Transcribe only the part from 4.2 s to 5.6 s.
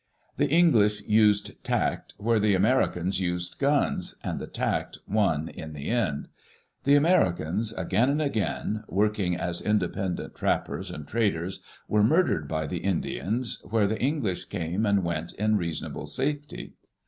and the tact won